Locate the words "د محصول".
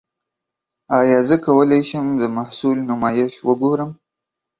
2.21-2.77